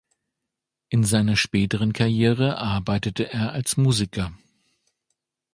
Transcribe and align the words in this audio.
In 0.89 1.03
seiner 1.03 1.35
späteren 1.35 1.93
Karriere 1.93 2.57
arbeitete 2.57 3.31
er 3.31 3.51
als 3.51 3.77
Musiker. 3.77 4.33